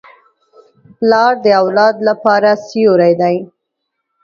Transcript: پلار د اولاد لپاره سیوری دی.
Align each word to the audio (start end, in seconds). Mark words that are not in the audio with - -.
پلار 0.97 1.33
د 1.45 1.47
اولاد 1.61 1.95
لپاره 2.07 2.49
سیوری 2.65 3.13
دی. 3.21 3.35